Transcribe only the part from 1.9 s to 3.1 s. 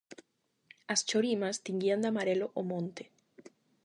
de amarelo o monte.